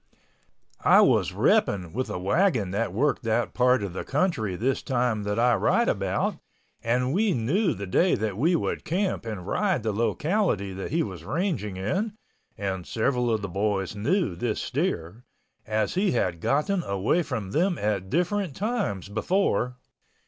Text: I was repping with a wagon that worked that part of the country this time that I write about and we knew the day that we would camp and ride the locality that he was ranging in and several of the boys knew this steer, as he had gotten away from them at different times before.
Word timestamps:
I 0.83 1.01
was 1.01 1.31
repping 1.31 1.93
with 1.93 2.09
a 2.09 2.17
wagon 2.17 2.71
that 2.71 2.91
worked 2.91 3.21
that 3.21 3.53
part 3.53 3.83
of 3.83 3.93
the 3.93 4.03
country 4.03 4.55
this 4.55 4.81
time 4.81 5.21
that 5.25 5.37
I 5.37 5.53
write 5.53 5.87
about 5.87 6.37
and 6.83 7.13
we 7.13 7.33
knew 7.33 7.75
the 7.75 7.85
day 7.85 8.15
that 8.15 8.35
we 8.35 8.55
would 8.55 8.83
camp 8.83 9.27
and 9.27 9.45
ride 9.45 9.83
the 9.83 9.91
locality 9.93 10.73
that 10.73 10.89
he 10.89 11.03
was 11.03 11.23
ranging 11.23 11.77
in 11.77 12.13
and 12.57 12.87
several 12.87 13.29
of 13.29 13.43
the 13.43 13.47
boys 13.47 13.95
knew 13.95 14.35
this 14.35 14.59
steer, 14.59 15.23
as 15.67 15.93
he 15.93 16.13
had 16.13 16.39
gotten 16.41 16.81
away 16.81 17.21
from 17.21 17.51
them 17.51 17.77
at 17.77 18.09
different 18.09 18.55
times 18.55 19.07
before. 19.07 19.75